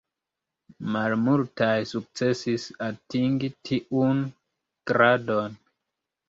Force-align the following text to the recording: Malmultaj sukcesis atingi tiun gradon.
Malmultaj 0.93 1.73
sukcesis 1.89 2.65
atingi 2.87 3.51
tiun 3.69 4.23
gradon. 4.93 5.61